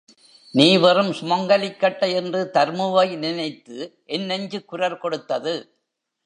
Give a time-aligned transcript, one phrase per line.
[0.53, 3.77] நீ வெறும் சுமங்கலிக்கட்டை என்று தர்முவை நினைத்து
[4.05, 5.55] என் நெஞ்சு குரல் கொடுத்தது.